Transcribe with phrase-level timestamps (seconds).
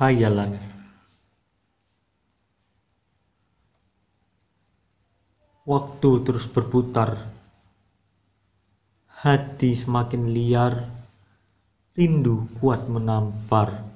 [0.00, 0.56] Hayalan.
[5.68, 7.28] Waktu terus berputar.
[9.12, 10.88] Hati semakin liar.
[11.92, 13.92] Rindu kuat menampar.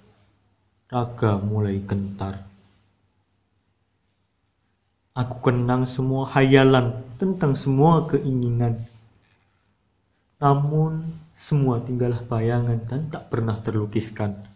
[0.92, 2.36] Raga mulai gentar.
[5.16, 8.76] Aku kenang semua hayalan Tentang semua keinginan.
[10.36, 11.00] Namun
[11.32, 14.52] semua tinggallah bayangan dan tak pernah terlukiskan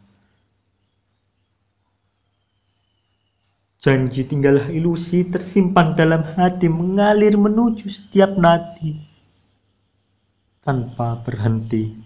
[3.88, 9.00] Janji tinggallah ilusi tersimpan dalam hati mengalir menuju setiap nadi
[10.60, 11.96] tanpa berhenti.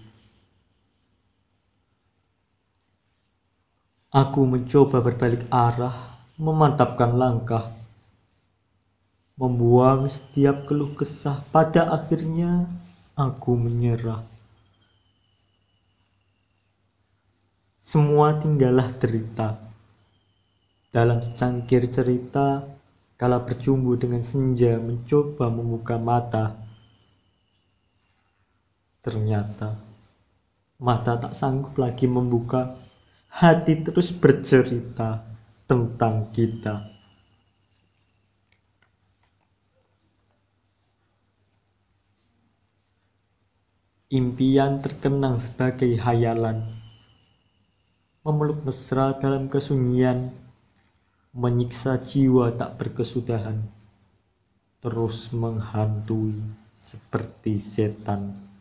[4.14, 7.66] Aku mencoba berbalik arah, memantapkan langkah,
[9.34, 11.42] membuang setiap keluh kesah.
[11.50, 12.62] Pada akhirnya
[13.18, 14.22] aku menyerah.
[17.74, 19.71] Semua tinggallah derita.
[20.92, 22.68] Dalam secangkir cerita,
[23.16, 26.52] kala berjumbu dengan senja mencoba membuka mata.
[29.00, 29.72] Ternyata,
[30.76, 32.76] mata tak sanggup lagi membuka,
[33.32, 35.24] hati terus bercerita
[35.64, 36.84] tentang kita.
[44.12, 46.60] Impian terkenang sebagai hayalan,
[48.20, 50.41] memeluk mesra dalam kesunyian
[51.32, 53.56] menyiksa jiwa tak berkesudahan,
[54.84, 56.36] terus menghantui
[56.76, 58.51] seperti setan.